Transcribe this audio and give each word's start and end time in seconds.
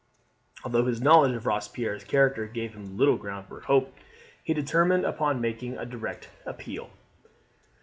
Although 0.63 0.85
his 0.87 0.99
knowledge 0.99 1.35
of 1.35 1.45
Robespierre's 1.45 2.03
character 2.03 2.47
gave 2.47 2.73
him 2.73 2.97
little 2.97 3.17
ground 3.17 3.45
for 3.47 3.59
hope, 3.61 3.93
he 4.43 4.51
determined 4.51 5.05
upon 5.05 5.39
making 5.39 5.77
a 5.77 5.85
direct 5.85 6.27
appeal. 6.43 6.89